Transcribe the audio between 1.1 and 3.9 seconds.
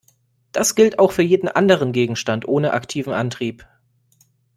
für jeden anderen Gegenstand ohne aktiven Antrieb.